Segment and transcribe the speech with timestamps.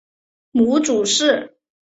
[0.49, 1.55] 母祝氏。